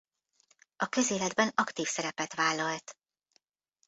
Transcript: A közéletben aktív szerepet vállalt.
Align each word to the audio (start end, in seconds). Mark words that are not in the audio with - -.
A 0.77 0.87
közéletben 0.87 1.51
aktív 1.55 1.87
szerepet 1.87 2.33
vállalt. 2.33 2.97